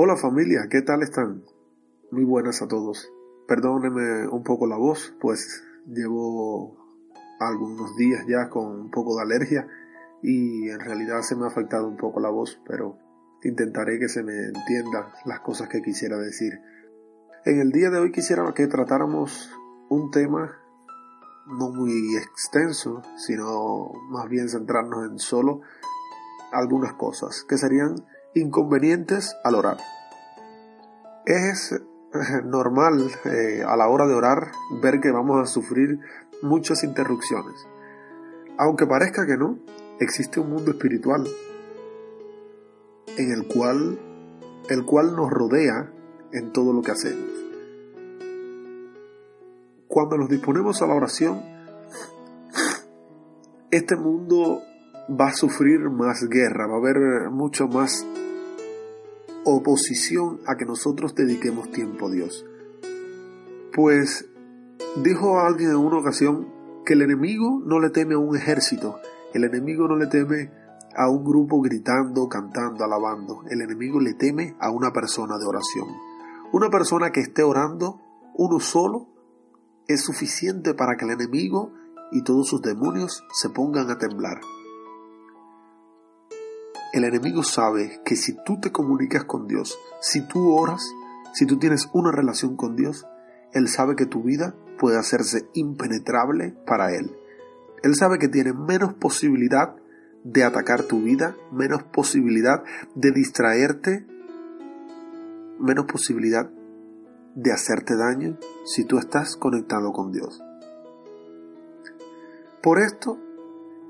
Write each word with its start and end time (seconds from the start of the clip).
Hola 0.00 0.14
familia, 0.14 0.68
¿qué 0.70 0.80
tal 0.80 1.02
están? 1.02 1.42
Muy 2.12 2.22
buenas 2.22 2.62
a 2.62 2.68
todos. 2.68 3.12
Perdónenme 3.48 4.28
un 4.28 4.44
poco 4.44 4.68
la 4.68 4.76
voz, 4.76 5.12
pues 5.20 5.64
llevo 5.88 6.76
algunos 7.40 7.96
días 7.96 8.24
ya 8.28 8.48
con 8.48 8.66
un 8.66 8.90
poco 8.92 9.16
de 9.16 9.22
alergia 9.22 9.66
y 10.22 10.68
en 10.68 10.78
realidad 10.78 11.22
se 11.22 11.34
me 11.34 11.46
ha 11.46 11.48
afectado 11.48 11.88
un 11.88 11.96
poco 11.96 12.20
la 12.20 12.30
voz, 12.30 12.62
pero 12.64 12.96
intentaré 13.42 13.98
que 13.98 14.08
se 14.08 14.22
me 14.22 14.36
entiendan 14.36 15.06
las 15.24 15.40
cosas 15.40 15.68
que 15.68 15.82
quisiera 15.82 16.16
decir. 16.16 16.60
En 17.44 17.58
el 17.58 17.72
día 17.72 17.90
de 17.90 17.98
hoy 17.98 18.12
quisiera 18.12 18.54
que 18.54 18.68
tratáramos 18.68 19.50
un 19.88 20.12
tema 20.12 20.60
no 21.48 21.70
muy 21.70 22.14
extenso, 22.14 23.02
sino 23.16 23.90
más 24.10 24.28
bien 24.28 24.48
centrarnos 24.48 25.10
en 25.10 25.18
solo 25.18 25.62
algunas 26.52 26.92
cosas, 26.92 27.44
que 27.48 27.58
serían 27.58 27.96
inconvenientes 28.34 29.36
al 29.44 29.54
orar. 29.54 29.78
Es 31.26 31.74
normal 32.44 33.10
eh, 33.24 33.62
a 33.66 33.76
la 33.76 33.88
hora 33.88 34.06
de 34.06 34.14
orar 34.14 34.50
ver 34.82 35.00
que 35.00 35.10
vamos 35.10 35.40
a 35.42 35.46
sufrir 35.46 35.98
muchas 36.42 36.84
interrupciones. 36.84 37.66
Aunque 38.56 38.86
parezca 38.86 39.26
que 39.26 39.36
no, 39.36 39.58
existe 40.00 40.40
un 40.40 40.50
mundo 40.50 40.70
espiritual 40.70 41.26
en 43.16 43.32
el 43.32 43.46
cual 43.46 43.98
el 44.68 44.84
cual 44.84 45.16
nos 45.16 45.30
rodea 45.30 45.90
en 46.32 46.52
todo 46.52 46.72
lo 46.72 46.82
que 46.82 46.92
hacemos. 46.92 47.30
Cuando 49.86 50.18
nos 50.18 50.28
disponemos 50.28 50.82
a 50.82 50.86
la 50.86 50.94
oración, 50.94 51.42
este 53.70 53.96
mundo 53.96 54.62
va 55.08 55.28
a 55.28 55.34
sufrir 55.34 55.80
más 55.90 56.28
guerra, 56.28 56.66
va 56.66 56.74
a 56.74 56.78
haber 56.78 57.30
mucho 57.30 57.66
más 57.66 58.06
oposición 59.44 60.40
a 60.46 60.56
que 60.56 60.66
nosotros 60.66 61.14
dediquemos 61.14 61.70
tiempo 61.70 62.08
a 62.08 62.10
Dios. 62.10 62.44
Pues 63.74 64.28
dijo 65.02 65.40
alguien 65.40 65.70
en 65.70 65.76
una 65.76 65.98
ocasión 65.98 66.48
que 66.84 66.94
el 66.94 67.02
enemigo 67.02 67.60
no 67.64 67.80
le 67.80 67.90
teme 67.90 68.14
a 68.14 68.18
un 68.18 68.36
ejército, 68.36 68.98
el 69.32 69.44
enemigo 69.44 69.88
no 69.88 69.96
le 69.96 70.06
teme 70.06 70.50
a 70.96 71.08
un 71.08 71.24
grupo 71.24 71.60
gritando, 71.60 72.28
cantando, 72.28 72.84
alabando, 72.84 73.44
el 73.48 73.62
enemigo 73.62 74.00
le 74.00 74.14
teme 74.14 74.56
a 74.58 74.70
una 74.70 74.92
persona 74.92 75.38
de 75.38 75.46
oración. 75.46 75.86
Una 76.52 76.70
persona 76.70 77.10
que 77.10 77.20
esté 77.20 77.42
orando, 77.42 78.00
uno 78.34 78.58
solo, 78.58 79.08
es 79.86 80.02
suficiente 80.02 80.74
para 80.74 80.96
que 80.96 81.04
el 81.04 81.12
enemigo 81.12 81.72
y 82.10 82.22
todos 82.22 82.48
sus 82.48 82.62
demonios 82.62 83.24
se 83.32 83.50
pongan 83.50 83.90
a 83.90 83.98
temblar. 83.98 84.40
El 86.92 87.04
enemigo 87.04 87.42
sabe 87.42 88.00
que 88.04 88.16
si 88.16 88.34
tú 88.44 88.60
te 88.60 88.72
comunicas 88.72 89.24
con 89.24 89.46
Dios, 89.46 89.78
si 90.00 90.26
tú 90.26 90.54
oras, 90.54 90.82
si 91.34 91.44
tú 91.44 91.58
tienes 91.58 91.90
una 91.92 92.10
relación 92.10 92.56
con 92.56 92.76
Dios, 92.76 93.06
Él 93.52 93.68
sabe 93.68 93.94
que 93.94 94.06
tu 94.06 94.22
vida 94.22 94.54
puede 94.78 94.98
hacerse 94.98 95.48
impenetrable 95.52 96.56
para 96.66 96.94
Él. 96.94 97.14
Él 97.82 97.94
sabe 97.94 98.18
que 98.18 98.28
tiene 98.28 98.54
menos 98.54 98.94
posibilidad 98.94 99.76
de 100.24 100.44
atacar 100.44 100.82
tu 100.82 101.02
vida, 101.02 101.36
menos 101.52 101.82
posibilidad 101.82 102.64
de 102.94 103.12
distraerte, 103.12 104.06
menos 105.60 105.84
posibilidad 105.84 106.50
de 107.34 107.52
hacerte 107.52 107.96
daño 107.96 108.38
si 108.64 108.84
tú 108.84 108.98
estás 108.98 109.36
conectado 109.36 109.92
con 109.92 110.10
Dios. 110.10 110.42
Por 112.62 112.80
esto 112.80 113.18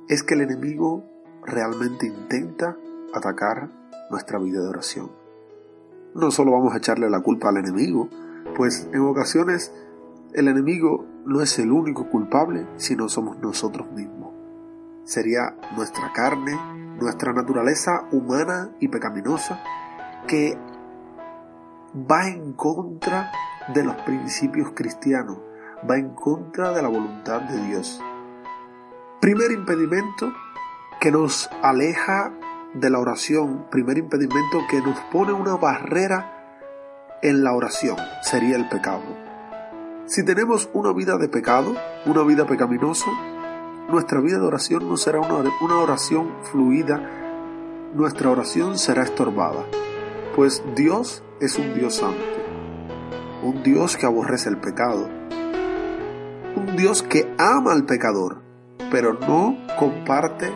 es 0.08 0.22
que 0.24 0.34
el 0.34 0.42
enemigo 0.42 1.04
realmente 1.44 2.06
intenta 2.06 2.76
atacar 3.14 3.68
nuestra 4.10 4.38
vida 4.38 4.60
de 4.60 4.68
oración. 4.68 5.10
No 6.14 6.30
solo 6.30 6.52
vamos 6.52 6.74
a 6.74 6.78
echarle 6.78 7.10
la 7.10 7.20
culpa 7.20 7.48
al 7.48 7.58
enemigo, 7.58 8.08
pues 8.56 8.88
en 8.92 9.00
ocasiones 9.00 9.72
el 10.34 10.48
enemigo 10.48 11.04
no 11.24 11.40
es 11.40 11.58
el 11.58 11.70
único 11.72 12.08
culpable, 12.08 12.66
sino 12.76 13.08
somos 13.08 13.38
nosotros 13.38 13.90
mismos. 13.92 14.32
Sería 15.04 15.54
nuestra 15.76 16.12
carne, 16.12 16.58
nuestra 16.98 17.32
naturaleza 17.32 18.04
humana 18.12 18.70
y 18.80 18.88
pecaminosa, 18.88 19.62
que 20.26 20.58
va 22.10 22.28
en 22.28 22.52
contra 22.52 23.30
de 23.72 23.84
los 23.84 23.96
principios 24.02 24.72
cristianos, 24.74 25.38
va 25.88 25.96
en 25.96 26.10
contra 26.14 26.72
de 26.72 26.82
la 26.82 26.88
voluntad 26.88 27.42
de 27.42 27.66
Dios. 27.66 28.02
Primer 29.20 29.50
impedimento 29.50 30.32
que 31.00 31.10
nos 31.10 31.48
aleja 31.62 32.32
de 32.74 32.90
la 32.90 32.98
oración, 32.98 33.66
primer 33.70 33.98
impedimento 33.98 34.60
que 34.70 34.80
nos 34.80 34.98
pone 35.12 35.32
una 35.32 35.56
barrera 35.56 36.34
en 37.22 37.42
la 37.42 37.52
oración, 37.52 37.96
sería 38.22 38.56
el 38.56 38.68
pecado. 38.68 39.02
Si 40.06 40.24
tenemos 40.24 40.68
una 40.72 40.92
vida 40.92 41.18
de 41.18 41.28
pecado, 41.28 41.74
una 42.06 42.22
vida 42.22 42.46
pecaminosa, 42.46 43.10
nuestra 43.88 44.20
vida 44.20 44.38
de 44.38 44.46
oración 44.46 44.88
no 44.88 44.96
será 44.96 45.20
una, 45.20 45.76
oración 45.78 46.30
fluida, 46.42 47.00
nuestra 47.94 48.30
oración 48.30 48.78
será 48.78 49.02
estorbada, 49.02 49.64
pues 50.36 50.62
Dios 50.76 51.22
es 51.40 51.58
un 51.58 51.74
Dios 51.74 51.96
santo, 51.96 52.22
un 53.42 53.62
Dios 53.62 53.96
que 53.96 54.06
aborrece 54.06 54.50
el 54.50 54.58
pecado, 54.58 55.08
un 56.54 56.76
Dios 56.76 57.02
que 57.02 57.34
ama 57.38 57.72
al 57.72 57.86
pecador, 57.86 58.42
pero 58.90 59.14
no 59.14 59.56
comparte 59.78 60.50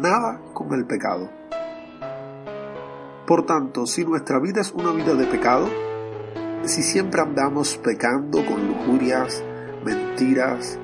nada 0.00 0.40
con 0.58 0.74
el 0.74 0.86
pecado. 0.86 1.30
Por 3.28 3.46
tanto, 3.46 3.86
si 3.86 4.04
nuestra 4.04 4.40
vida 4.40 4.60
es 4.60 4.72
una 4.72 4.90
vida 4.90 5.14
de 5.14 5.26
pecado, 5.26 5.68
si 6.64 6.82
siempre 6.82 7.20
andamos 7.20 7.76
pecando 7.76 8.44
con 8.44 8.66
lujurias, 8.66 9.44
mentiras, 9.84 10.76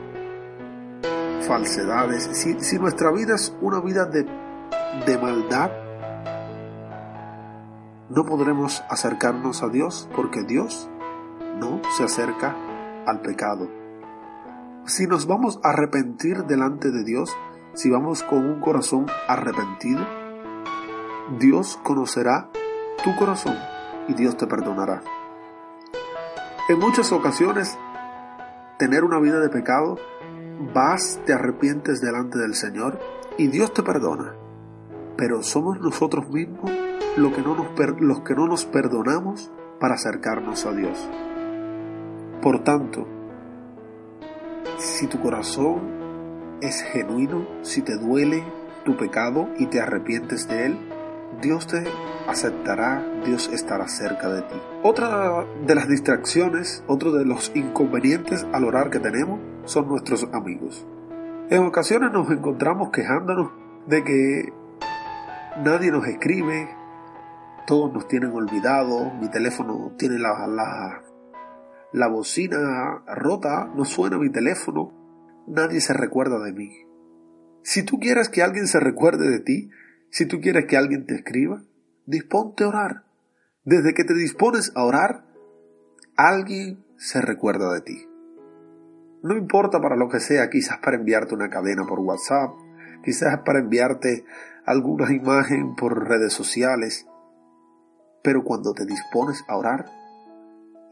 falsedades, 1.41 2.31
si, 2.33 2.55
si 2.61 2.79
nuestra 2.79 3.11
vida 3.11 3.35
es 3.35 3.53
una 3.61 3.81
vida 3.81 4.05
de, 4.05 4.25
de 5.07 5.19
maldad, 5.19 5.73
no 8.11 8.25
podremos 8.25 8.85
acercarnos 8.89 9.65
a 9.65 9.69
Dios 9.69 10.09
porque 10.15 10.45
Dios 10.45 10.89
no 11.59 11.81
se 11.97 12.05
acerca 12.05 12.55
al 13.07 13.21
pecado. 13.23 13.69
Si 14.87 15.07
nos 15.09 15.27
vamos 15.27 15.59
a 15.65 15.71
arrepentir 15.71 16.45
delante 16.45 16.93
de 16.93 17.03
Dios, 17.03 17.35
si 17.75 17.91
vamos 17.91 18.23
con 18.23 18.47
un 18.47 18.61
corazón 18.61 19.07
arrepentido, 19.29 20.07
Dios 21.39 21.79
conocerá 21.83 22.49
tu 23.03 23.15
corazón 23.17 23.57
y 24.09 24.15
Dios 24.15 24.37
te 24.37 24.47
perdonará. 24.47 25.03
En 26.69 26.79
muchas 26.79 27.13
ocasiones, 27.13 27.77
tener 28.79 29.05
una 29.05 29.19
vida 29.19 29.41
de 29.41 29.49
pecado, 29.49 29.97
vas, 30.73 31.21
te 31.27 31.33
arrepientes 31.33 32.01
delante 32.01 32.39
del 32.39 32.55
Señor 32.55 32.99
y 33.37 33.49
Dios 33.49 33.73
te 33.73 33.83
perdona. 33.83 34.35
Pero 35.17 35.43
somos 35.43 35.79
nosotros 35.81 36.29
mismos 36.29 36.71
los 37.17 37.33
que 37.33 37.43
no 37.43 37.55
nos, 37.55 37.67
los 38.01 38.21
que 38.21 38.35
no 38.35 38.47
nos 38.47 38.65
perdonamos 38.65 39.51
para 39.81 39.95
acercarnos 39.95 40.65
a 40.67 40.73
Dios. 40.73 41.09
Por 42.41 42.63
tanto, 42.63 43.07
si 44.79 45.07
tu 45.07 45.21
corazón 45.21 46.04
es 46.65 46.83
genuino, 46.83 47.47
si 47.63 47.83
te 47.83 47.97
duele 47.99 48.43
tu 48.85 48.97
pecado 48.97 49.49
y 49.59 49.67
te 49.67 49.81
arrepientes 49.81 50.49
de 50.49 50.67
él, 50.67 50.79
Dios 51.43 51.67
te 51.67 51.85
aceptará, 52.27 53.05
Dios 53.25 53.51
estará 53.53 53.87
cerca 53.87 54.29
de 54.29 54.43
ti. 54.43 54.55
Otra 54.83 55.45
de 55.67 55.75
las 55.75 55.89
distracciones, 55.89 56.83
otro 56.87 57.13
de 57.13 57.27
los 57.27 57.53
inconvenientes 57.55 58.47
al 58.53 58.65
orar 58.65 58.89
que 58.89 58.99
tenemos 58.99 59.41
son 59.65 59.89
nuestros 59.89 60.27
amigos. 60.33 60.87
En 61.51 61.65
ocasiones 61.65 62.13
nos 62.13 62.31
encontramos 62.31 62.91
quejándonos 62.91 63.51
de 63.87 64.03
que 64.03 64.53
nadie 65.63 65.91
nos 65.91 66.07
escribe, 66.07 66.71
todos 67.67 67.93
nos 67.93 68.09
tienen 68.09 68.33
olvidado, 68.33 69.13
mi 69.21 69.29
teléfono 69.29 69.93
tiene 69.99 70.19
la, 70.19 70.47
la, 70.47 71.03
la 71.93 72.09
bocina 72.09 73.03
rota, 73.07 73.71
no 73.75 73.85
suena 73.85 74.17
mi 74.17 74.31
teléfono, 74.31 75.04
nadie 75.47 75.81
se 75.81 75.93
recuerda 75.93 76.39
de 76.43 76.53
mí. 76.53 76.71
Si 77.63 77.83
tú 77.83 77.99
quieres 77.99 78.29
que 78.29 78.43
alguien 78.43 78.67
se 78.67 78.81
recuerde 78.81 79.31
de 79.31 79.41
ti, 79.41 79.71
si 80.11 80.27
tú 80.27 80.41
quieres 80.41 80.67
que 80.67 80.77
alguien 80.77 81.07
te 81.07 81.15
escriba, 81.15 81.63
disponte 82.07 82.65
a 82.65 82.69
orar. 82.69 83.05
Desde 83.65 83.95
que 83.95 84.05
te 84.05 84.15
dispones 84.15 84.73
a 84.75 84.85
orar, 84.85 85.25
alguien 86.17 86.85
se 86.97 87.21
recuerda 87.21 87.73
de 87.73 87.81
ti. 87.81 88.07
No 89.23 89.37
importa 89.37 89.81
para 89.81 89.97
lo 89.97 90.09
que 90.09 90.21
sea, 90.21 90.51
quizás 90.51 90.79
para 90.79 90.97
enviarte 90.97 91.35
una 91.35 91.49
cadena 91.49 91.87
por 91.87 92.01
WhatsApp, 92.01 92.51
quizás 93.03 93.41
para 93.45 93.61
enviarte 93.61 94.25
alguna 94.67 95.11
imagen 95.13 95.75
por 95.75 96.07
redes 96.07 96.33
sociales, 96.33 97.07
pero 98.23 98.45
cuando 98.45 98.73
te 98.75 98.85
dispones 98.85 99.43
a 99.49 99.57
orar, 99.57 99.87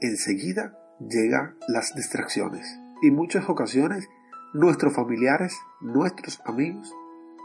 enseguida 0.01 0.79
llegan 0.99 1.57
las 1.69 1.95
distracciones 1.95 2.81
y 3.03 3.11
muchas 3.11 3.49
ocasiones 3.49 4.09
nuestros 4.53 4.95
familiares, 4.95 5.55
nuestros 5.81 6.41
amigos, 6.45 6.95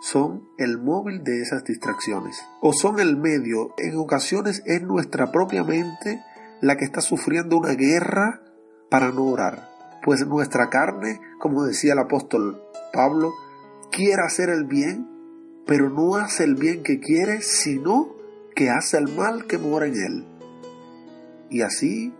son 0.02 0.48
el 0.58 0.78
móvil 0.78 1.24
de 1.24 1.42
esas 1.42 1.64
distracciones 1.64 2.44
o 2.62 2.74
son 2.74 3.00
el 3.00 3.18
medio. 3.18 3.74
En 3.78 3.98
ocasiones 3.98 4.62
es 4.66 4.82
nuestra 4.82 5.32
propia 5.32 5.64
mente 5.64 6.22
la 6.62 6.78
que 6.78 6.86
está 6.86 7.02
sufriendo 7.02 7.58
una 7.58 7.74
guerra 7.74 8.42
para 8.90 9.12
no 9.12 9.26
orar. 9.26 9.70
Pues 10.04 10.26
nuestra 10.26 10.70
carne, 10.70 11.20
como 11.40 11.64
decía 11.64 11.94
el 11.94 12.00
apóstol 12.00 12.62
Pablo, 12.94 13.34
quiere 13.92 14.22
hacer 14.24 14.50
el 14.50 14.66
bien, 14.66 15.08
pero 15.66 15.90
no 15.90 16.16
hace 16.16 16.44
el 16.44 16.56
bien 16.56 16.84
que 16.84 17.00
quiere, 17.00 17.42
sino 17.42 18.16
que 18.56 18.70
hace 18.70 18.98
el 18.98 19.14
mal 19.16 19.46
que 19.46 19.58
mora 19.58 19.88
en 19.88 19.96
él. 19.96 20.26
Y 21.50 21.62
así 21.62 22.14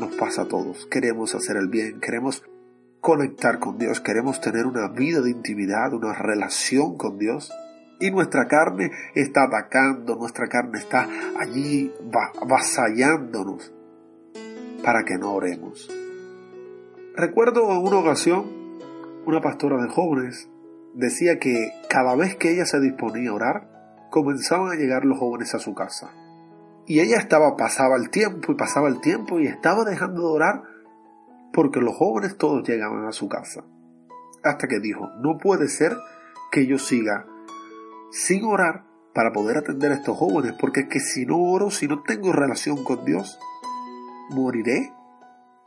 nos 0.00 0.14
pasa 0.14 0.42
a 0.42 0.48
todos. 0.48 0.86
Queremos 0.86 1.34
hacer 1.34 1.56
el 1.56 1.68
bien, 1.68 2.00
queremos 2.00 2.42
conectar 3.04 3.58
con 3.58 3.76
Dios, 3.76 4.00
queremos 4.00 4.40
tener 4.40 4.64
una 4.64 4.88
vida 4.88 5.20
de 5.20 5.30
intimidad, 5.30 5.92
una 5.92 6.14
relación 6.14 6.96
con 6.96 7.18
Dios. 7.18 7.52
Y 8.00 8.10
nuestra 8.10 8.48
carne 8.48 8.90
está 9.14 9.44
atacando, 9.44 10.16
nuestra 10.16 10.48
carne 10.48 10.78
está 10.78 11.06
allí 11.38 11.92
vasallándonos 12.46 13.74
para 14.82 15.04
que 15.04 15.18
no 15.18 15.34
oremos. 15.34 15.90
Recuerdo 17.14 17.70
en 17.72 17.86
una 17.86 17.98
ocasión, 17.98 18.46
una 19.26 19.42
pastora 19.42 19.82
de 19.82 19.90
jóvenes 19.90 20.48
decía 20.94 21.38
que 21.38 21.72
cada 21.90 22.16
vez 22.16 22.36
que 22.36 22.54
ella 22.54 22.64
se 22.64 22.80
disponía 22.80 23.30
a 23.30 23.34
orar, 23.34 24.08
comenzaban 24.10 24.70
a 24.70 24.76
llegar 24.76 25.04
los 25.04 25.18
jóvenes 25.18 25.54
a 25.54 25.58
su 25.58 25.74
casa. 25.74 26.10
Y 26.86 27.00
ella 27.00 27.18
estaba, 27.18 27.54
pasaba 27.54 27.96
el 27.96 28.08
tiempo 28.08 28.52
y 28.52 28.56
pasaba 28.56 28.88
el 28.88 29.02
tiempo 29.02 29.40
y 29.40 29.46
estaba 29.46 29.84
dejando 29.84 30.22
de 30.22 30.34
orar 30.34 30.73
porque 31.54 31.80
los 31.80 31.96
jóvenes 31.96 32.36
todos 32.36 32.68
llegaban 32.68 33.06
a 33.06 33.12
su 33.12 33.28
casa. 33.28 33.64
Hasta 34.42 34.66
que 34.66 34.80
dijo, 34.80 35.08
no 35.20 35.38
puede 35.38 35.68
ser 35.68 35.96
que 36.50 36.66
yo 36.66 36.78
siga 36.78 37.26
sin 38.10 38.44
orar 38.44 38.84
para 39.14 39.32
poder 39.32 39.58
atender 39.58 39.92
a 39.92 39.94
estos 39.94 40.18
jóvenes, 40.18 40.54
porque 40.60 40.80
es 40.80 40.88
que 40.88 41.00
si 41.00 41.24
no 41.24 41.38
oro, 41.38 41.70
si 41.70 41.86
no 41.86 42.02
tengo 42.02 42.32
relación 42.32 42.82
con 42.82 43.04
Dios, 43.04 43.38
moriré 44.30 44.92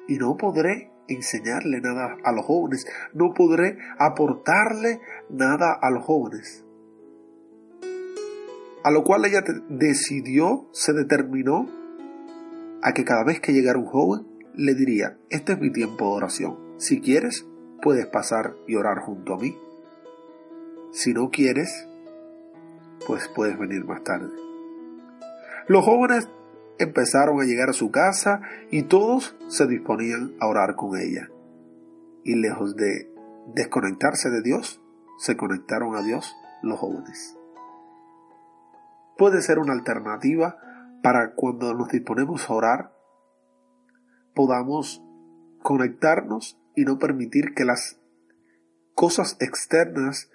y 0.07 0.18
no 0.18 0.36
podré 0.36 0.92
enseñarle 1.07 1.80
nada 1.80 2.18
a 2.24 2.31
los 2.33 2.45
jóvenes, 2.45 2.86
no 3.13 3.33
podré 3.33 3.78
aportarle 3.98 5.00
nada 5.30 5.74
a 5.81 5.90
los 5.90 6.04
jóvenes. 6.04 6.66
A 8.83 8.92
lo 8.92 9.04
cual 9.04 9.25
ella 9.25 9.44
decidió, 9.69 10.68
se 10.74 10.94
determinó 10.94 11.68
a 12.83 12.94
que 12.94 13.06
cada 13.06 13.24
vez 13.24 13.40
que 13.40 13.54
llegara 13.54 13.80
un 13.80 13.86
joven, 13.86 14.37
le 14.57 14.74
diría, 14.74 15.18
este 15.30 15.54
es 15.54 15.59
mi 15.59 15.71
tiempo 15.71 16.06
de 16.06 16.12
oración. 16.12 16.57
Si 16.77 17.00
quieres, 17.00 17.45
puedes 17.81 18.07
pasar 18.07 18.56
y 18.68 18.75
orar 18.75 19.00
junto 19.00 19.36
a 19.36 19.38
mí. 19.38 19.56
Si 20.92 21.13
no 21.13 21.30
quieres, 21.30 21.88
pues 23.06 23.30
puedes 23.36 23.57
venir 23.57 23.86
más 23.86 24.04
tarde. 24.04 24.31
Los 25.68 25.86
jóvenes 25.86 26.27
empezaron 26.80 27.39
a 27.39 27.45
llegar 27.45 27.69
a 27.69 27.74
su 27.74 27.92
casa 27.92 28.42
y 28.71 28.83
todos 28.83 29.36
se 29.48 29.68
disponían 29.68 30.33
a 30.39 30.48
orar 30.48 30.75
con 30.75 31.00
ella. 31.00 31.30
Y 32.24 32.36
lejos 32.36 32.75
de 32.75 33.12
desconectarse 33.54 34.30
de 34.30 34.42
Dios, 34.42 34.81
se 35.19 35.38
conectaron 35.38 35.95
a 35.95 36.01
Dios 36.01 36.36
los 36.63 36.80
jóvenes. 36.80 37.38
Puede 39.18 39.42
ser 39.42 39.59
una 39.59 39.74
alternativa 39.74 40.57
para 41.04 41.33
cuando 41.36 41.74
nos 41.74 41.89
disponemos 41.89 42.50
a 42.50 42.54
orar 42.54 42.97
podamos 44.38 45.04
conectarnos 45.63 46.62
y 46.75 46.86
no 46.86 47.00
permitir 47.00 47.56
que 47.56 47.66
las 47.66 48.00
cosas 48.94 49.36
externas 49.39 50.30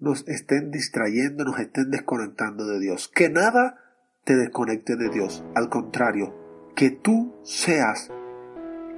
nos 0.00 0.26
estén 0.26 0.72
distrayendo, 0.72 1.44
nos 1.44 1.60
estén 1.60 1.92
desconectando 1.92 2.66
de 2.66 2.80
Dios. 2.80 3.06
Que 3.06 3.30
nada 3.30 3.78
te 4.24 4.34
desconecte 4.34 4.96
de 4.96 5.08
Dios. 5.08 5.44
Al 5.54 5.68
contrario, 5.68 6.34
que 6.74 6.90
tú 6.90 7.32
seas 7.44 8.10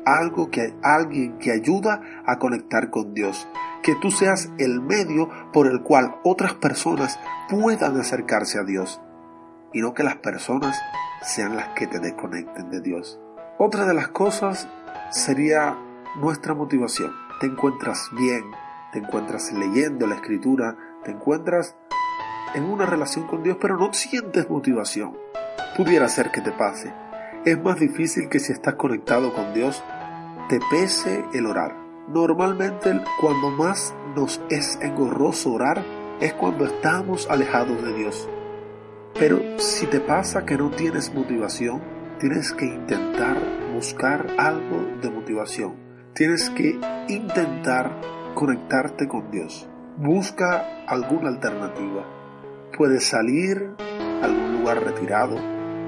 algo 0.06 0.50
que 0.50 0.74
alguien 0.82 1.36
que 1.36 1.52
ayuda 1.52 2.00
a 2.24 2.38
conectar 2.38 2.88
con 2.88 3.12
Dios. 3.12 3.46
Que 3.82 3.94
tú 4.00 4.10
seas 4.10 4.50
el 4.56 4.80
medio 4.80 5.28
por 5.52 5.66
el 5.66 5.82
cual 5.82 6.16
otras 6.24 6.54
personas 6.54 7.20
puedan 7.50 8.00
acercarse 8.00 8.58
a 8.58 8.64
Dios. 8.64 9.02
Y 9.74 9.82
no 9.82 9.92
que 9.92 10.02
las 10.02 10.16
personas 10.16 10.80
sean 11.20 11.56
las 11.56 11.68
que 11.74 11.86
te 11.86 12.00
desconecten 12.00 12.70
de 12.70 12.80
Dios. 12.80 13.20
Otra 13.58 13.86
de 13.86 13.94
las 13.94 14.08
cosas 14.08 14.68
sería 15.10 15.78
nuestra 16.20 16.52
motivación. 16.52 17.12
Te 17.40 17.46
encuentras 17.46 18.10
bien, 18.12 18.50
te 18.92 18.98
encuentras 18.98 19.50
leyendo 19.50 20.06
la 20.06 20.16
escritura, 20.16 20.76
te 21.04 21.12
encuentras 21.12 21.74
en 22.54 22.64
una 22.64 22.84
relación 22.84 23.26
con 23.26 23.42
Dios, 23.42 23.56
pero 23.58 23.78
no 23.78 23.94
sientes 23.94 24.50
motivación. 24.50 25.16
Pudiera 25.74 26.06
ser 26.10 26.30
que 26.32 26.42
te 26.42 26.52
pase. 26.52 26.92
Es 27.46 27.58
más 27.58 27.80
difícil 27.80 28.28
que 28.28 28.40
si 28.40 28.52
estás 28.52 28.74
conectado 28.74 29.32
con 29.32 29.54
Dios, 29.54 29.82
te 30.50 30.60
pese 30.70 31.24
el 31.32 31.46
orar. 31.46 31.74
Normalmente 32.08 33.00
cuando 33.22 33.50
más 33.52 33.94
nos 34.14 34.38
es 34.50 34.78
engorroso 34.82 35.54
orar 35.54 35.82
es 36.20 36.34
cuando 36.34 36.66
estamos 36.66 37.26
alejados 37.30 37.82
de 37.82 37.94
Dios. 37.94 38.28
Pero 39.18 39.40
si 39.58 39.86
te 39.86 40.00
pasa 40.00 40.44
que 40.44 40.58
no 40.58 40.68
tienes 40.68 41.14
motivación, 41.14 41.95
tienes 42.18 42.52
que 42.52 42.66
intentar 42.66 43.36
buscar 43.74 44.26
algo 44.38 44.98
de 45.02 45.10
motivación. 45.10 45.74
Tienes 46.14 46.48
que 46.50 46.78
intentar 47.08 48.00
conectarte 48.34 49.06
con 49.06 49.30
Dios. 49.30 49.68
Busca 49.98 50.84
alguna 50.86 51.28
alternativa. 51.28 52.04
Puedes 52.76 53.04
salir 53.04 53.70
a 54.22 54.24
algún 54.24 54.60
lugar 54.60 54.82
retirado, 54.82 55.36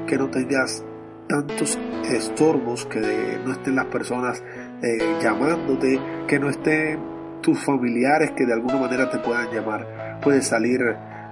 que 0.07 0.17
no 0.17 0.29
tengas 0.29 0.85
tantos 1.29 1.79
estorbos, 2.11 2.87
que 2.87 3.39
no 3.45 3.53
estén 3.53 3.77
las 3.77 3.87
personas 3.87 4.43
eh, 4.83 5.19
llamándote, 5.23 6.01
que 6.27 6.39
no 6.39 6.49
estén 6.49 7.19
tus 7.43 7.63
familiares 7.65 8.33
que 8.33 8.47
de 8.47 8.53
alguna 8.53 8.77
manera 8.77 9.11
te 9.11 9.19
puedan 9.19 9.51
llamar. 9.51 10.21
Puedes 10.23 10.47
salir 10.47 10.81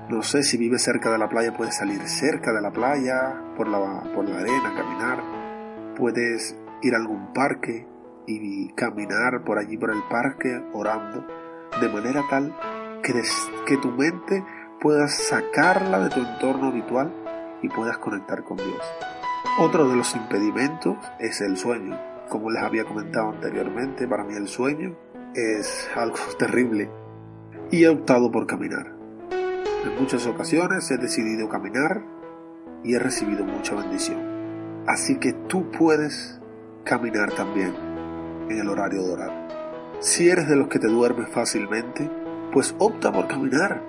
no 0.08 0.22
sé 0.22 0.44
si 0.44 0.56
vives 0.56 0.82
cerca 0.82 1.10
de 1.10 1.18
la 1.18 1.28
playa, 1.28 1.56
puedes 1.56 1.76
salir 1.76 2.00
cerca 2.08 2.52
de 2.52 2.60
la 2.60 2.70
playa, 2.70 3.42
por 3.56 3.66
la, 3.66 4.04
por 4.14 4.28
la 4.28 4.38
arena, 4.38 4.74
caminar. 4.76 5.22
Puedes 5.96 6.56
ir 6.82 6.94
a 6.94 6.98
algún 6.98 7.32
parque 7.32 7.88
y 8.26 8.68
caminar 8.74 9.42
por 9.44 9.58
allí 9.58 9.76
por 9.76 9.90
el 9.90 10.02
parque 10.08 10.62
orando, 10.72 11.26
de 11.80 11.88
manera 11.88 12.22
tal 12.30 12.56
que, 13.02 13.14
que 13.66 13.76
tu 13.78 13.90
mente 13.90 14.44
puedas 14.80 15.12
sacarla 15.12 15.98
de 16.00 16.10
tu 16.10 16.20
entorno 16.20 16.68
habitual 16.68 17.12
y 17.62 17.68
puedas 17.68 17.98
conectar 17.98 18.44
con 18.44 18.58
Dios. 18.58 18.82
Otro 19.58 19.88
de 19.88 19.96
los 19.96 20.14
impedimentos 20.14 20.96
es 21.18 21.40
el 21.40 21.56
sueño. 21.56 21.98
Como 22.28 22.50
les 22.50 22.62
había 22.62 22.84
comentado 22.84 23.30
anteriormente, 23.30 24.06
para 24.06 24.22
mí 24.22 24.34
el 24.34 24.46
sueño 24.48 24.96
es 25.34 25.88
algo 25.96 26.16
terrible 26.38 26.90
y 27.72 27.84
he 27.84 27.88
optado 27.88 28.30
por 28.30 28.46
caminar. 28.46 28.95
En 29.87 29.95
muchas 30.00 30.26
ocasiones 30.26 30.90
he 30.90 30.99
decidido 30.99 31.49
caminar 31.49 32.02
y 32.83 32.95
he 32.95 32.99
recibido 32.99 33.45
mucha 33.45 33.76
bendición. 33.76 34.19
Así 34.85 35.16
que 35.19 35.33
tú 35.33 35.71
puedes 35.71 36.40
caminar 36.83 37.33
también 37.35 37.73
en 38.50 38.59
el 38.59 38.69
horario 38.69 39.05
de 39.05 39.12
orar. 39.12 39.97
Si 40.00 40.28
eres 40.28 40.49
de 40.49 40.57
los 40.57 40.66
que 40.66 40.81
te 40.81 40.88
duermes 40.88 41.28
fácilmente, 41.28 42.11
pues 42.52 42.75
opta 42.81 43.12
por 43.12 43.28
caminar. 43.28 43.81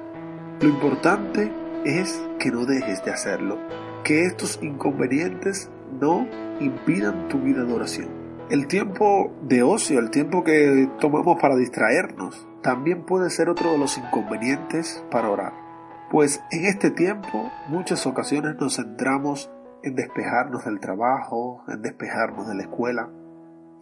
Lo 0.61 0.69
importante 0.69 1.51
es 1.83 2.23
que 2.37 2.51
no 2.51 2.65
dejes 2.65 3.03
de 3.03 3.11
hacerlo, 3.11 3.57
que 4.03 4.25
estos 4.25 4.59
inconvenientes 4.61 5.71
no 5.99 6.27
impidan 6.59 7.27
tu 7.27 7.39
vida 7.39 7.63
de 7.63 7.73
oración. 7.73 8.09
El 8.51 8.67
tiempo 8.67 9.33
de 9.41 9.63
ocio, 9.63 9.97
el 9.97 10.11
tiempo 10.11 10.43
que 10.43 10.87
tomamos 10.99 11.41
para 11.41 11.55
distraernos, 11.55 12.47
también 12.61 13.03
puede 13.03 13.31
ser 13.31 13.49
otro 13.49 13.71
de 13.71 13.79
los 13.79 13.97
inconvenientes 13.97 15.03
para 15.09 15.31
orar. 15.31 15.66
Pues 16.09 16.41
en 16.51 16.65
este 16.65 16.89
tiempo 16.89 17.51
muchas 17.67 18.07
ocasiones 18.07 18.55
nos 18.59 18.77
centramos 18.77 19.51
en 19.83 19.95
despejarnos 19.95 20.63
del 20.63 20.79
trabajo, 20.79 21.63
en 21.67 21.81
despejarnos 21.81 22.47
de 22.47 22.55
la 22.55 22.63
escuela 22.63 23.09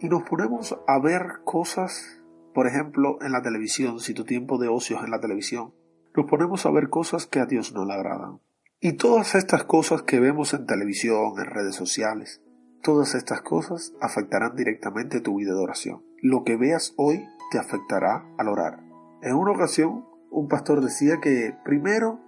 y 0.00 0.08
nos 0.08 0.24
ponemos 0.24 0.76
a 0.88 0.98
ver 0.98 1.42
cosas, 1.44 2.20
por 2.52 2.66
ejemplo, 2.66 3.18
en 3.22 3.30
la 3.30 3.42
televisión, 3.42 4.00
si 4.00 4.12
tu 4.12 4.24
tiempo 4.24 4.58
de 4.58 4.66
ocio 4.66 4.96
es 4.96 5.04
en 5.04 5.12
la 5.12 5.20
televisión, 5.20 5.72
nos 6.16 6.26
ponemos 6.26 6.66
a 6.66 6.70
ver 6.70 6.88
cosas 6.88 7.26
que 7.26 7.38
a 7.38 7.46
Dios 7.46 7.72
no 7.72 7.84
le 7.84 7.94
agradan. 7.94 8.40
Y 8.80 8.94
todas 8.94 9.36
estas 9.36 9.64
cosas 9.64 10.02
que 10.02 10.18
vemos 10.18 10.52
en 10.52 10.66
televisión, 10.66 11.34
en 11.38 11.46
redes 11.46 11.76
sociales, 11.76 12.42
todas 12.82 13.14
estas 13.14 13.40
cosas 13.40 13.94
afectarán 14.00 14.56
directamente 14.56 15.20
tu 15.20 15.36
vida 15.36 15.52
de 15.52 15.62
oración. 15.62 16.04
Lo 16.22 16.42
que 16.42 16.56
veas 16.56 16.92
hoy 16.96 17.24
te 17.52 17.58
afectará 17.58 18.26
al 18.36 18.48
orar. 18.48 18.80
En 19.22 19.34
una 19.34 19.52
ocasión 19.52 20.04
un 20.30 20.48
pastor 20.48 20.80
decía 20.80 21.20
que 21.20 21.56
primero 21.64 22.20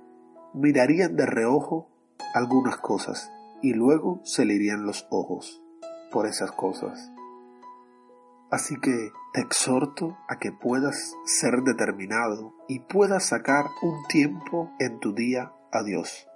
mirarían 0.55 1.17
de 1.17 1.27
reojo 1.27 1.89
algunas 2.35 2.77
cosas 2.79 3.31
y 3.63 3.75
luego 3.75 4.21
se 4.25 4.45
le 4.45 4.55
irían 4.55 4.85
los 4.85 5.07
ojos 5.11 5.63
por 6.11 6.27
esas 6.27 6.53
cosas. 6.53 7.13
Así 8.51 8.77
que 8.81 9.11
te 9.35 9.41
exhorto 9.41 10.17
a 10.29 10.39
que 10.39 10.53
puedas 10.53 11.15
ser 11.27 11.63
determinado 11.63 12.55
y 12.67 12.81
puedas 12.81 13.25
sacar 13.25 13.67
un 13.83 14.05
tiempo 14.09 14.73
en 14.79 15.01
tu 15.01 15.13
día 15.13 15.53
a 15.71 15.83
Dios. 15.83 16.27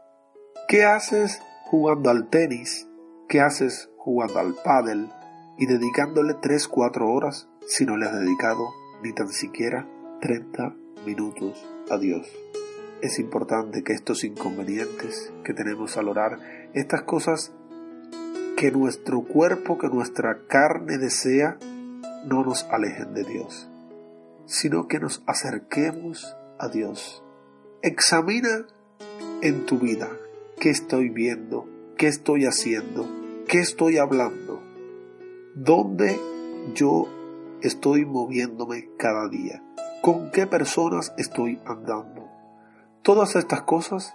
¿Qué 0.68 0.84
haces 0.84 1.40
jugando 1.64 2.10
al 2.10 2.28
tenis? 2.28 2.86
¿Qué 3.28 3.40
haces 3.40 3.90
jugando 3.96 4.40
al 4.40 4.54
pádel 4.62 5.08
y 5.56 5.66
dedicándole 5.66 6.34
3-4 6.34 7.14
horas 7.14 7.48
si 7.66 7.86
no 7.86 7.96
le 7.96 8.06
has 8.06 8.18
dedicado 8.18 8.68
ni 9.02 9.12
tan 9.14 9.28
siquiera 9.28 9.88
30 10.20 10.76
minutos 11.04 11.64
a 11.90 11.98
Dios? 11.98 12.26
Es 13.00 13.18
importante 13.18 13.82
que 13.82 13.92
estos 13.92 14.24
inconvenientes 14.24 15.32
que 15.44 15.54
tenemos 15.54 15.96
al 15.96 16.08
orar, 16.08 16.38
estas 16.72 17.02
cosas 17.02 17.52
que 18.56 18.70
nuestro 18.70 19.22
cuerpo, 19.22 19.78
que 19.78 19.88
nuestra 19.88 20.46
carne 20.46 20.98
desea, 20.98 21.58
no 22.24 22.44
nos 22.44 22.64
alejen 22.64 23.14
de 23.14 23.24
Dios, 23.24 23.68
sino 24.46 24.86
que 24.86 25.00
nos 25.00 25.22
acerquemos 25.26 26.36
a 26.58 26.68
Dios. 26.68 27.24
Examina 27.82 28.66
en 29.40 29.66
tu 29.66 29.78
vida 29.78 30.08
qué 30.60 30.70
estoy 30.70 31.08
viendo, 31.08 31.68
qué 31.96 32.06
estoy 32.06 32.44
haciendo, 32.44 33.08
qué 33.48 33.58
estoy 33.58 33.98
hablando, 33.98 34.62
dónde 35.56 36.16
yo 36.74 37.08
estoy 37.62 38.04
moviéndome 38.04 38.88
cada 38.96 39.28
día, 39.28 39.62
con 40.02 40.32
qué 40.32 40.46
personas 40.46 41.14
estoy 41.16 41.60
andando. 41.64 42.28
Todas 43.02 43.36
estas 43.36 43.62
cosas 43.62 44.14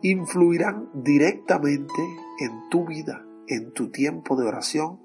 influirán 0.00 0.88
directamente 0.94 2.02
en 2.38 2.68
tu 2.70 2.86
vida, 2.86 3.24
en 3.48 3.72
tu 3.72 3.90
tiempo 3.90 4.36
de 4.36 4.46
oración, 4.46 5.00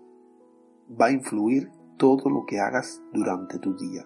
va 0.90 1.08
a 1.08 1.12
influir 1.12 1.72
todo 1.98 2.30
lo 2.30 2.46
que 2.46 2.60
hagas 2.60 3.02
durante 3.12 3.58
tu 3.58 3.76
día. 3.76 4.06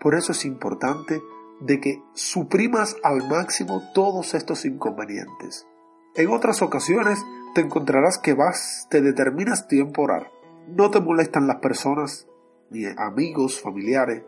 Por 0.00 0.14
eso 0.14 0.30
es 0.32 0.44
importante 0.44 1.20
de 1.60 1.80
que 1.80 2.00
suprimas 2.14 2.96
al 3.02 3.28
máximo 3.28 3.82
todos 3.92 4.34
estos 4.34 4.64
inconvenientes. 4.64 5.66
En 6.14 6.30
otras 6.30 6.62
ocasiones 6.62 7.18
te 7.56 7.60
encontrarás 7.60 8.18
que 8.18 8.34
vas, 8.34 8.86
te 8.88 9.00
determinas 9.02 9.66
tiempo 9.66 10.02
orar. 10.02 10.30
No 10.68 10.92
te 10.92 11.00
molestan 11.00 11.48
las 11.48 11.56
personas, 11.56 12.28
ni 12.70 12.84
amigos, 12.96 13.60
familiares. 13.60 14.22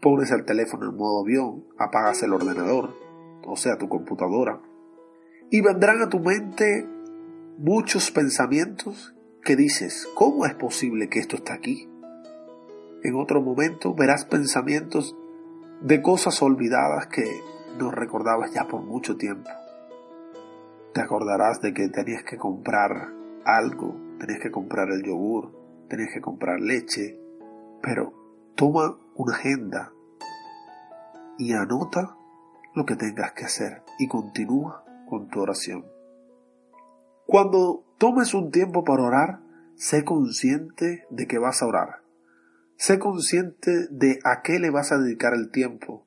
Pones 0.00 0.30
el 0.30 0.44
teléfono 0.44 0.90
en 0.90 0.96
modo 0.96 1.22
avión, 1.22 1.64
apagas 1.78 2.22
el 2.22 2.32
ordenador, 2.32 2.94
o 3.46 3.56
sea, 3.56 3.78
tu 3.78 3.88
computadora. 3.88 4.60
Y 5.50 5.60
vendrán 5.60 6.02
a 6.02 6.08
tu 6.08 6.20
mente 6.20 6.86
muchos 7.58 8.10
pensamientos 8.10 9.14
que 9.42 9.56
dices, 9.56 10.08
¿cómo 10.14 10.44
es 10.44 10.54
posible 10.54 11.08
que 11.08 11.20
esto 11.20 11.36
está 11.36 11.54
aquí? 11.54 11.88
En 13.02 13.14
otro 13.14 13.40
momento 13.40 13.94
verás 13.94 14.24
pensamientos 14.24 15.16
de 15.80 16.02
cosas 16.02 16.42
olvidadas 16.42 17.06
que 17.06 17.24
no 17.78 17.90
recordabas 17.90 18.52
ya 18.52 18.66
por 18.66 18.82
mucho 18.82 19.16
tiempo. 19.16 19.48
Te 20.92 21.00
acordarás 21.00 21.60
de 21.60 21.72
que 21.72 21.88
tenías 21.88 22.24
que 22.24 22.36
comprar 22.36 23.12
algo, 23.44 23.96
tenías 24.18 24.40
que 24.40 24.50
comprar 24.50 24.88
el 24.90 25.02
yogur, 25.04 25.52
tenías 25.88 26.10
que 26.12 26.20
comprar 26.20 26.60
leche, 26.60 27.20
pero 27.82 28.12
toma 28.56 28.98
una 29.16 29.34
agenda 29.34 29.92
y 31.38 31.52
anota 31.52 32.16
lo 32.74 32.84
que 32.84 32.96
tengas 32.96 33.32
que 33.32 33.44
hacer 33.44 33.82
y 33.98 34.08
continúa 34.08 34.84
con 35.08 35.28
tu 35.28 35.40
oración. 35.40 35.86
Cuando 37.26 37.84
tomes 37.98 38.34
un 38.34 38.50
tiempo 38.50 38.84
para 38.84 39.02
orar, 39.02 39.40
sé 39.74 40.04
consciente 40.04 41.06
de 41.10 41.26
que 41.26 41.38
vas 41.38 41.62
a 41.62 41.66
orar. 41.66 42.02
Sé 42.76 42.98
consciente 42.98 43.88
de 43.90 44.18
a 44.24 44.42
qué 44.42 44.58
le 44.58 44.70
vas 44.70 44.92
a 44.92 44.98
dedicar 44.98 45.34
el 45.34 45.50
tiempo. 45.50 46.06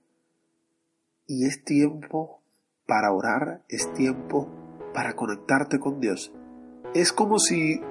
Y 1.25 1.45
es 1.45 1.63
tiempo 1.63 2.41
para 2.85 3.11
orar, 3.11 3.63
es 3.67 3.91
tiempo 3.93 4.49
para 4.93 5.15
conectarte 5.15 5.79
con 5.79 5.99
Dios. 5.99 6.33
Es 6.93 7.11
como 7.11 7.39
si 7.39 7.81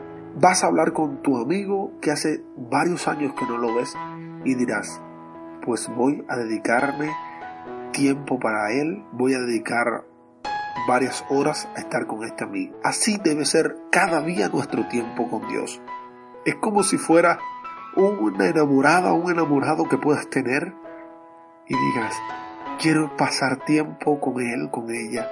vas 0.40 0.62
a 0.62 0.68
hablar 0.68 0.92
con 0.92 1.22
tu 1.22 1.36
amigo 1.36 1.92
que 2.00 2.10
hace 2.10 2.42
varios 2.56 3.08
años 3.08 3.34
que 3.38 3.46
no 3.46 3.58
lo 3.58 3.74
ves 3.74 3.94
y 4.44 4.54
dirás, 4.54 5.00
pues 5.68 5.86
voy 5.94 6.24
a 6.30 6.36
dedicarme 6.36 7.14
tiempo 7.92 8.38
para 8.38 8.72
él, 8.72 9.04
voy 9.12 9.34
a 9.34 9.38
dedicar 9.38 10.06
varias 10.88 11.26
horas 11.28 11.68
a 11.76 11.80
estar 11.80 12.06
con 12.06 12.24
este 12.24 12.44
amigo. 12.44 12.74
Así 12.82 13.18
debe 13.22 13.44
ser 13.44 13.76
cada 13.92 14.22
día 14.22 14.48
nuestro 14.48 14.88
tiempo 14.88 15.28
con 15.28 15.46
Dios. 15.46 15.82
Es 16.46 16.54
como 16.54 16.82
si 16.82 16.96
fuera 16.96 17.38
una 17.96 18.46
enamorada, 18.46 19.12
un 19.12 19.30
enamorado 19.30 19.86
que 19.90 19.98
puedas 19.98 20.30
tener 20.30 20.72
y 21.66 21.74
digas, 21.76 22.14
quiero 22.80 23.14
pasar 23.18 23.62
tiempo 23.66 24.20
con 24.20 24.40
él, 24.40 24.70
con 24.70 24.90
ella. 24.90 25.28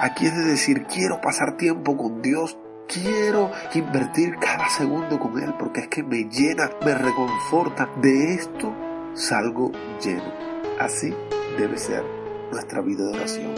Aquí 0.00 0.24
es 0.24 0.34
de 0.34 0.44
decir, 0.44 0.86
quiero 0.86 1.20
pasar 1.20 1.58
tiempo 1.58 1.94
con 1.94 2.22
Dios, 2.22 2.56
quiero 2.88 3.50
invertir 3.74 4.36
cada 4.36 4.66
segundo 4.70 5.18
con 5.18 5.42
Él 5.42 5.54
porque 5.58 5.80
es 5.80 5.88
que 5.88 6.02
me 6.02 6.24
llena, 6.24 6.70
me 6.82 6.94
reconforta. 6.94 7.90
De 8.00 8.34
esto 8.34 8.72
salgo 9.14 9.72
lleno. 10.02 10.32
Así 10.78 11.14
debe 11.58 11.78
ser 11.78 12.04
nuestra 12.50 12.80
vida 12.82 13.04
de 13.04 13.16
oración, 13.16 13.54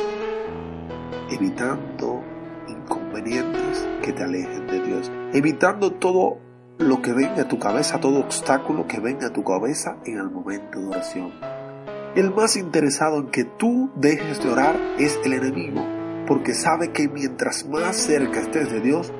evitando 1.30 2.22
inconvenientes 2.68 3.86
que 4.02 4.12
te 4.12 4.22
alejen 4.22 4.66
de 4.66 4.80
Dios, 4.82 5.10
evitando 5.32 5.92
todo 5.92 6.38
lo 6.78 7.00
que 7.00 7.12
venga 7.12 7.42
a 7.42 7.48
tu 7.48 7.58
cabeza, 7.58 8.00
todo 8.00 8.20
obstáculo 8.20 8.86
que 8.86 9.00
venga 9.00 9.28
a 9.28 9.32
tu 9.32 9.42
cabeza 9.42 9.96
en 10.04 10.18
el 10.18 10.30
momento 10.30 10.78
de 10.78 10.86
oración. 10.88 11.32
El 12.14 12.34
más 12.34 12.56
interesado 12.56 13.18
en 13.18 13.28
que 13.28 13.44
tú 13.44 13.90
dejes 13.96 14.42
de 14.42 14.50
orar 14.50 14.76
es 14.98 15.18
el 15.24 15.32
enemigo, 15.32 15.84
porque 16.26 16.54
sabe 16.54 16.92
que 16.92 17.08
mientras 17.08 17.66
más 17.66 17.96
cerca 17.96 18.40
estés 18.40 18.70
de 18.70 18.80
Dios, 18.80 19.12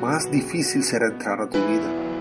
más 0.00 0.30
difícil 0.30 0.82
será 0.82 1.08
entrar 1.08 1.40
a 1.40 1.48
tu 1.48 1.58
vida. 1.58 2.11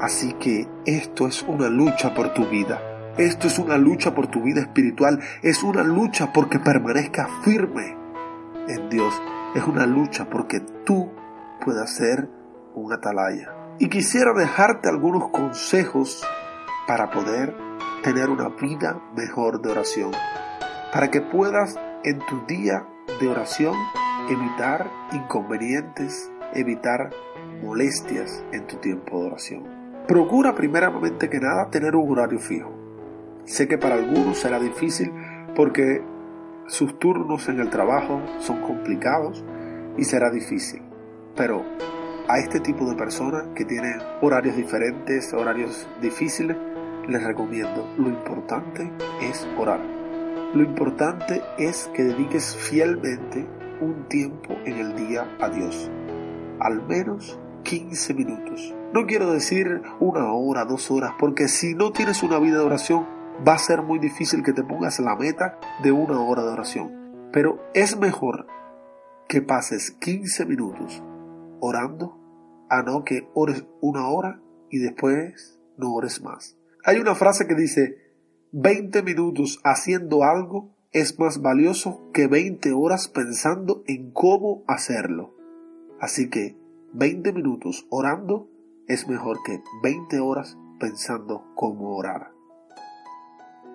Así 0.00 0.34
que 0.34 0.68
esto 0.84 1.26
es 1.26 1.42
una 1.42 1.68
lucha 1.68 2.14
por 2.14 2.34
tu 2.34 2.46
vida. 2.46 2.80
Esto 3.16 3.46
es 3.46 3.58
una 3.58 3.78
lucha 3.78 4.14
por 4.14 4.26
tu 4.26 4.42
vida 4.42 4.60
espiritual. 4.60 5.20
Es 5.42 5.62
una 5.62 5.82
lucha 5.82 6.32
porque 6.32 6.58
permanezcas 6.58 7.28
firme 7.42 7.96
en 8.68 8.90
Dios. 8.90 9.14
Es 9.54 9.64
una 9.64 9.86
lucha 9.86 10.28
porque 10.28 10.60
tú 10.84 11.10
puedas 11.64 11.94
ser 11.94 12.28
un 12.74 12.92
atalaya. 12.92 13.54
Y 13.78 13.88
quisiera 13.88 14.34
dejarte 14.34 14.88
algunos 14.88 15.30
consejos 15.30 16.22
para 16.86 17.10
poder 17.10 17.54
tener 18.02 18.28
una 18.28 18.50
vida 18.50 19.00
mejor 19.16 19.62
de 19.62 19.70
oración. 19.70 20.12
Para 20.92 21.10
que 21.10 21.22
puedas 21.22 21.76
en 22.04 22.18
tu 22.26 22.44
día 22.46 22.86
de 23.18 23.28
oración 23.28 23.74
evitar 24.28 24.90
inconvenientes, 25.12 26.30
evitar 26.52 27.10
molestias 27.62 28.44
en 28.52 28.66
tu 28.66 28.76
tiempo 28.76 29.20
de 29.20 29.26
oración. 29.26 29.75
Procura 30.06 30.54
primeramente 30.54 31.28
que 31.28 31.40
nada 31.40 31.68
tener 31.68 31.96
un 31.96 32.08
horario 32.12 32.38
fijo. 32.38 32.70
Sé 33.44 33.66
que 33.66 33.76
para 33.76 33.96
algunos 33.96 34.38
será 34.38 34.60
difícil 34.60 35.12
porque 35.56 36.00
sus 36.68 36.96
turnos 37.00 37.48
en 37.48 37.58
el 37.58 37.70
trabajo 37.70 38.22
son 38.38 38.60
complicados 38.62 39.44
y 39.96 40.04
será 40.04 40.30
difícil. 40.30 40.80
Pero 41.34 41.64
a 42.28 42.38
este 42.38 42.60
tipo 42.60 42.88
de 42.88 42.94
personas 42.94 43.48
que 43.56 43.64
tienen 43.64 43.98
horarios 44.22 44.56
diferentes, 44.56 45.34
horarios 45.34 45.88
difíciles, 46.00 46.56
les 47.08 47.24
recomiendo, 47.24 47.88
lo 47.98 48.08
importante 48.08 48.92
es 49.20 49.44
orar. 49.58 49.80
Lo 50.54 50.62
importante 50.62 51.42
es 51.58 51.90
que 51.94 52.04
dediques 52.04 52.54
fielmente 52.54 53.44
un 53.80 54.06
tiempo 54.08 54.54
en 54.64 54.78
el 54.78 54.94
día 54.94 55.36
a 55.40 55.48
Dios. 55.48 55.90
Al 56.60 56.86
menos 56.86 57.38
15 57.66 58.14
minutos. 58.14 58.74
No 58.94 59.06
quiero 59.06 59.32
decir 59.32 59.82
una 59.98 60.32
hora, 60.32 60.64
dos 60.64 60.88
horas, 60.92 61.14
porque 61.18 61.48
si 61.48 61.74
no 61.74 61.90
tienes 61.90 62.22
una 62.22 62.38
vida 62.38 62.58
de 62.58 62.64
oración, 62.64 63.06
va 63.46 63.54
a 63.54 63.58
ser 63.58 63.82
muy 63.82 63.98
difícil 63.98 64.44
que 64.44 64.52
te 64.52 64.62
pongas 64.62 65.00
la 65.00 65.16
meta 65.16 65.58
de 65.82 65.90
una 65.90 66.20
hora 66.20 66.42
de 66.42 66.50
oración. 66.50 67.28
Pero 67.32 67.58
es 67.74 67.98
mejor 67.98 68.46
que 69.28 69.42
pases 69.42 69.90
15 69.90 70.46
minutos 70.46 71.02
orando 71.58 72.20
a 72.70 72.82
no 72.82 73.02
que 73.04 73.28
ores 73.34 73.66
una 73.80 74.08
hora 74.08 74.40
y 74.70 74.78
después 74.78 75.60
no 75.76 75.92
ores 75.92 76.22
más. 76.22 76.56
Hay 76.84 76.98
una 76.98 77.16
frase 77.16 77.48
que 77.48 77.56
dice, 77.56 77.96
20 78.52 79.02
minutos 79.02 79.58
haciendo 79.64 80.22
algo 80.22 80.70
es 80.92 81.18
más 81.18 81.42
valioso 81.42 82.10
que 82.12 82.28
20 82.28 82.72
horas 82.72 83.08
pensando 83.08 83.82
en 83.88 84.12
cómo 84.12 84.62
hacerlo. 84.68 85.34
Así 86.00 86.30
que 86.30 86.65
20 86.98 87.34
minutos 87.34 87.86
orando 87.90 88.48
es 88.88 89.06
mejor 89.06 89.42
que 89.44 89.62
20 89.82 90.18
horas 90.20 90.56
pensando 90.80 91.44
cómo 91.54 91.94
orar. 91.94 92.30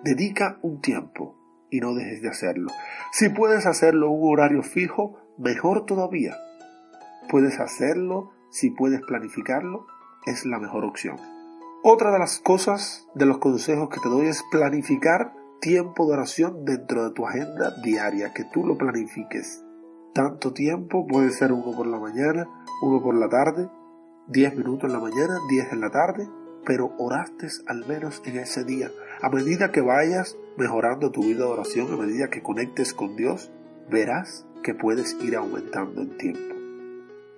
Dedica 0.02 0.58
un 0.62 0.80
tiempo 0.80 1.36
y 1.70 1.78
no 1.78 1.94
dejes 1.94 2.20
de 2.20 2.28
hacerlo. 2.30 2.72
Si 3.12 3.28
puedes 3.28 3.64
hacerlo 3.66 4.10
un 4.10 4.32
horario 4.32 4.64
fijo, 4.64 5.20
mejor 5.38 5.86
todavía. 5.86 6.34
Puedes 7.28 7.60
hacerlo, 7.60 8.32
si 8.50 8.70
puedes 8.70 9.02
planificarlo, 9.02 9.86
es 10.26 10.44
la 10.44 10.58
mejor 10.58 10.84
opción. 10.84 11.16
Otra 11.84 12.10
de 12.10 12.18
las 12.18 12.40
cosas, 12.40 13.06
de 13.14 13.26
los 13.26 13.38
consejos 13.38 13.88
que 13.88 14.00
te 14.00 14.08
doy 14.08 14.26
es 14.26 14.42
planificar 14.50 15.32
tiempo 15.60 16.08
de 16.08 16.14
oración 16.14 16.64
dentro 16.64 17.04
de 17.04 17.14
tu 17.14 17.24
agenda 17.24 17.72
diaria, 17.84 18.32
que 18.32 18.42
tú 18.52 18.66
lo 18.66 18.76
planifiques. 18.76 19.64
Tanto 20.14 20.52
tiempo, 20.52 21.06
puede 21.06 21.30
ser 21.30 21.52
uno 21.52 21.74
por 21.74 21.86
la 21.86 21.98
mañana, 21.98 22.46
uno 22.82 23.02
por 23.02 23.14
la 23.14 23.28
tarde, 23.28 23.70
10 24.28 24.56
minutos 24.56 24.84
en 24.84 24.92
la 24.92 25.00
mañana, 25.00 25.38
10 25.48 25.72
en 25.72 25.80
la 25.80 25.90
tarde, 25.90 26.28
pero 26.66 26.92
oraste 26.98 27.48
al 27.66 27.86
menos 27.86 28.22
en 28.26 28.38
ese 28.38 28.64
día. 28.64 28.90
A 29.22 29.30
medida 29.30 29.72
que 29.72 29.80
vayas 29.80 30.36
mejorando 30.58 31.10
tu 31.10 31.22
vida 31.22 31.38
de 31.38 31.50
oración, 31.50 31.92
a 31.92 31.96
medida 31.96 32.28
que 32.28 32.42
conectes 32.42 32.92
con 32.92 33.16
Dios, 33.16 33.50
verás 33.90 34.46
que 34.62 34.74
puedes 34.74 35.16
ir 35.22 35.34
aumentando 35.34 36.02
en 36.02 36.16
tiempo. 36.18 36.54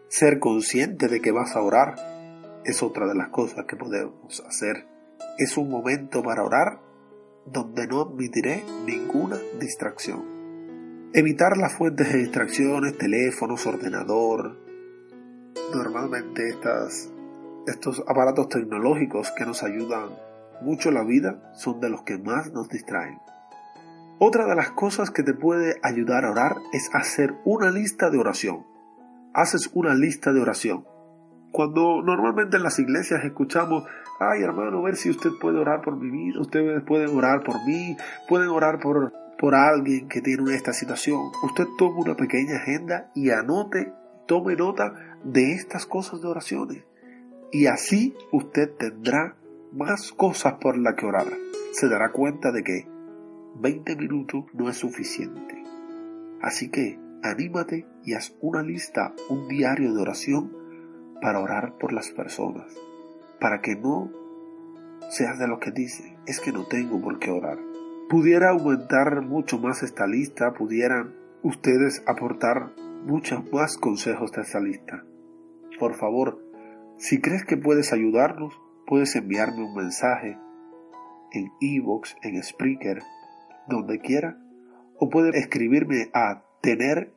Ser 0.08 0.40
consciente 0.40 1.08
de 1.08 1.20
que 1.20 1.30
vas 1.30 1.54
a 1.54 1.62
orar 1.62 1.94
es 2.64 2.82
otra 2.82 3.06
de 3.06 3.14
las 3.14 3.28
cosas 3.28 3.66
que 3.66 3.76
podemos 3.76 4.42
hacer. 4.46 4.86
Es 5.38 5.56
un 5.56 5.70
momento 5.70 6.22
para 6.22 6.42
orar 6.42 6.80
donde 7.46 7.86
no 7.86 8.02
admitiré 8.02 8.64
ninguna 8.84 9.38
distracción. 9.60 10.33
Evitar 11.16 11.56
las 11.56 11.72
fuentes 11.72 12.12
de 12.12 12.18
distracciones, 12.18 12.98
teléfonos, 12.98 13.64
ordenador. 13.68 14.58
Normalmente 15.72 16.48
estas, 16.48 17.08
estos 17.68 18.02
aparatos 18.08 18.48
tecnológicos 18.48 19.30
que 19.30 19.46
nos 19.46 19.62
ayudan 19.62 20.08
mucho 20.60 20.90
la 20.90 21.04
vida 21.04 21.52
son 21.54 21.78
de 21.78 21.88
los 21.88 22.02
que 22.02 22.18
más 22.18 22.52
nos 22.52 22.68
distraen. 22.68 23.20
Otra 24.18 24.44
de 24.46 24.56
las 24.56 24.72
cosas 24.72 25.12
que 25.12 25.22
te 25.22 25.34
puede 25.34 25.76
ayudar 25.84 26.24
a 26.24 26.32
orar 26.32 26.56
es 26.72 26.90
hacer 26.92 27.32
una 27.44 27.70
lista 27.70 28.10
de 28.10 28.18
oración. 28.18 28.66
Haces 29.34 29.70
una 29.72 29.94
lista 29.94 30.32
de 30.32 30.40
oración. 30.40 30.84
Cuando 31.52 32.02
normalmente 32.02 32.56
en 32.56 32.64
las 32.64 32.80
iglesias 32.80 33.24
escuchamos, 33.24 33.84
ay 34.18 34.42
hermano, 34.42 34.82
ver 34.82 34.96
si 34.96 35.10
usted 35.10 35.30
puede 35.40 35.60
orar 35.60 35.80
por 35.80 35.96
mi 35.96 36.10
vida, 36.10 36.40
ustedes 36.40 36.82
pueden 36.82 37.16
orar 37.16 37.44
por 37.44 37.64
mí, 37.64 37.96
pueden 38.28 38.48
orar 38.48 38.80
por, 38.80 39.12
por 39.38 39.54
alguien 39.54 40.08
que 40.08 40.20
tiene 40.20 40.54
esta 40.54 40.72
situación. 40.72 41.30
Usted 41.42 41.66
tome 41.78 42.00
una 42.00 42.16
pequeña 42.16 42.56
agenda 42.56 43.10
y 43.14 43.30
anote, 43.30 43.92
tome 44.26 44.56
nota 44.56 45.18
de 45.24 45.52
estas 45.52 45.86
cosas 45.86 46.20
de 46.20 46.28
oraciones. 46.28 46.84
Y 47.52 47.66
así 47.66 48.14
usted 48.32 48.70
tendrá 48.76 49.36
más 49.72 50.12
cosas 50.12 50.54
por 50.54 50.76
las 50.76 50.94
que 50.94 51.06
orar. 51.06 51.26
Se 51.72 51.88
dará 51.88 52.12
cuenta 52.12 52.52
de 52.52 52.62
que 52.62 52.86
20 53.56 53.96
minutos 53.96 54.44
no 54.52 54.68
es 54.68 54.76
suficiente. 54.76 55.62
Así 56.40 56.68
que 56.70 56.98
anímate 57.22 57.86
y 58.04 58.14
haz 58.14 58.34
una 58.40 58.62
lista, 58.62 59.14
un 59.28 59.48
diario 59.48 59.94
de 59.94 60.02
oración 60.02 60.52
para 61.20 61.40
orar 61.40 61.78
por 61.78 61.92
las 61.92 62.10
personas, 62.10 62.66
para 63.40 63.60
que 63.60 63.76
no 63.76 64.10
seas 65.10 65.38
de 65.38 65.48
los 65.48 65.58
que 65.58 65.70
dicen, 65.70 66.18
es 66.26 66.40
que 66.40 66.52
no 66.52 66.66
tengo 66.66 67.00
por 67.00 67.18
qué 67.18 67.30
orar. 67.30 67.58
Pudiera 68.08 68.50
aumentar 68.50 69.22
mucho 69.22 69.58
más 69.58 69.82
esta 69.82 70.06
lista, 70.06 70.52
pudieran 70.52 71.14
ustedes 71.42 72.02
aportar 72.06 72.72
muchos 73.04 73.50
más 73.50 73.78
consejos 73.78 74.30
de 74.32 74.42
esta 74.42 74.60
lista. 74.60 75.04
Por 75.78 75.94
favor, 75.94 76.38
si 76.98 77.20
crees 77.20 77.44
que 77.44 77.56
puedes 77.56 77.92
ayudarnos, 77.92 78.54
puedes 78.86 79.16
enviarme 79.16 79.64
un 79.64 79.74
mensaje 79.74 80.38
en 81.32 81.50
Evox, 81.60 82.14
en 82.22 82.42
Spreaker, 82.42 83.02
donde 83.68 84.00
quiera, 84.00 84.38
o 84.98 85.08
puedes 85.08 85.34
escribirme 85.34 86.10
a 86.12 86.44
tener 86.60 87.12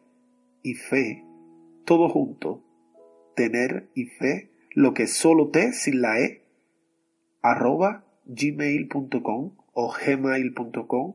y 0.63 0.73
fe, 0.75 1.25
todo 1.85 2.07
junto, 2.07 2.63
tener 3.35 3.89
y 3.93 4.05
fe, 4.05 4.51
lo 4.73 4.93
que 4.93 5.07
solo 5.07 5.49
te 5.49 5.73
sin 5.73 6.01
la 6.01 6.19
e, 6.19 6.43
arroba 7.41 8.05
gmail.com 8.25 9.51
o 9.79 9.93
gmail.com 9.93 11.13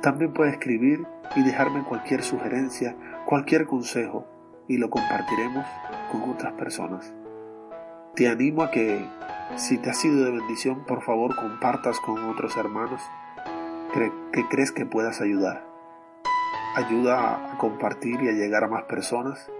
También 0.02 0.34
puede 0.34 0.50
escribir 0.50 1.06
y 1.36 1.42
dejarme 1.42 1.84
cualquier 1.84 2.22
sugerencia, 2.22 2.94
cualquier 3.24 3.64
consejo 3.64 4.26
y 4.68 4.76
lo 4.76 4.90
compartiremos 4.90 5.64
con 6.12 6.28
otras 6.28 6.52
personas. 6.52 7.14
Te 8.14 8.28
animo 8.28 8.62
a 8.62 8.70
que 8.70 9.02
si 9.56 9.78
te 9.78 9.88
ha 9.88 9.94
sido 9.94 10.22
de 10.22 10.32
bendición, 10.32 10.84
por 10.84 11.00
favor 11.00 11.34
compartas 11.34 11.98
con 12.00 12.22
otros 12.24 12.58
hermanos 12.58 13.00
que 13.94 14.12
crees 14.50 14.70
que 14.70 14.84
puedas 14.84 15.22
ayudar. 15.22 15.64
Ayuda 16.76 17.49
compartir 17.60 18.22
y 18.22 18.28
a 18.28 18.32
llegar 18.32 18.64
a 18.64 18.68
más 18.68 18.84
personas. 18.84 19.50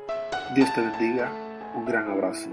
Dios 0.55 0.73
te 0.75 0.81
bendiga. 0.81 1.31
Un 1.75 1.85
gran 1.85 2.11
abrazo. 2.11 2.49